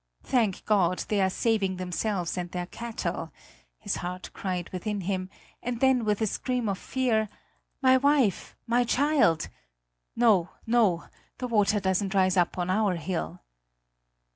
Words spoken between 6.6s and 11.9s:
of fear: "My wife! My child! No, no; the water